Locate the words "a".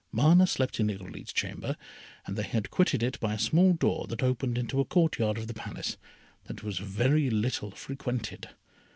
3.35-3.37, 4.79-4.85